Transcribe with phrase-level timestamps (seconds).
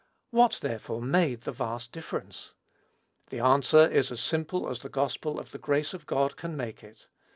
[0.31, 2.55] What, therefore, made the vast difference?
[3.29, 6.83] The answer is as simple as the gospel of the grace of God can make
[6.83, 7.05] it.